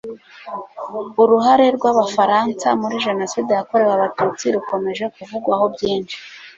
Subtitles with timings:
[1.21, 6.15] uruhare rw'abafaransa muri jenoside yakorewe abatutsi rukomeje kuvugwaho byinshi